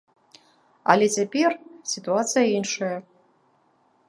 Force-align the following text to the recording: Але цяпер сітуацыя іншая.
Але 0.93 1.05
цяпер 1.17 1.49
сітуацыя 1.93 2.47
іншая. 2.57 2.93